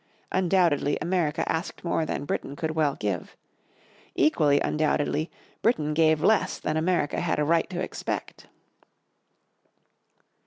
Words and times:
Undoubtedly 0.31 0.97
America 0.99 1.47
asked 1.47 1.83
more 1.83 2.07
than 2.07 2.25
Britain 2.25 2.55
could 2.55 2.71
well 2.71 2.95
give. 2.95 3.37
Equally 4.15 4.59
undoubtedly 4.59 5.29
Britain 5.61 5.93
gave 5.93 6.23
less 6.23 6.57
than 6.57 6.75
America 6.75 7.21
had 7.21 7.37
a 7.37 7.43
right 7.45 7.69
to 7.69 7.79
expect. 7.79 8.47